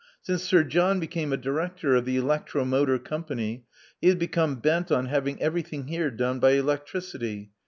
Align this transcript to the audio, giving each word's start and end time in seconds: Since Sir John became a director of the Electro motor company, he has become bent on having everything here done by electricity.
Since 0.23 0.41
Sir 0.41 0.63
John 0.63 0.99
became 0.99 1.31
a 1.31 1.37
director 1.37 1.93
of 1.95 2.05
the 2.05 2.17
Electro 2.17 2.65
motor 2.65 2.97
company, 2.97 3.67
he 3.99 4.07
has 4.07 4.15
become 4.15 4.55
bent 4.55 4.91
on 4.91 5.05
having 5.05 5.39
everything 5.39 5.89
here 5.89 6.09
done 6.09 6.39
by 6.39 6.53
electricity. 6.53 7.51